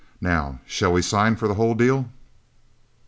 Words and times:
Now, 0.19 0.61
shall 0.65 0.93
we 0.93 1.03
sign 1.03 1.35
for 1.35 1.47
the 1.47 1.53
whole 1.53 1.75
deal?" 1.75 2.09